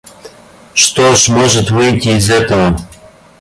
Что 0.73 1.13
ж 1.13 1.27
может 1.29 1.69
выйти 1.69 2.07
из 2.17 2.31
этого? 2.31 2.75